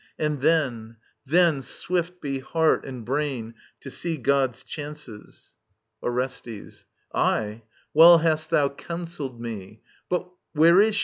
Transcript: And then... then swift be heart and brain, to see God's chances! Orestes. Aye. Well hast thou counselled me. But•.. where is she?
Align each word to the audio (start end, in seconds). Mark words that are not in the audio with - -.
And 0.17 0.41
then... 0.41 0.95
then 1.27 1.61
swift 1.61 2.21
be 2.21 2.39
heart 2.39 2.85
and 2.87 3.05
brain, 3.05 3.53
to 3.81 3.91
see 3.91 4.17
God's 4.17 4.63
chances! 4.63 5.53
Orestes. 6.01 6.87
Aye. 7.13 7.61
Well 7.93 8.17
hast 8.17 8.49
thou 8.49 8.69
counselled 8.69 9.39
me. 9.39 9.83
But•.. 10.09 10.25
where 10.53 10.81
is 10.81 10.95
she? 10.95 10.99